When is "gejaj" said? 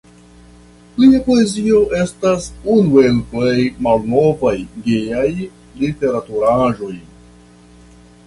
4.87-5.29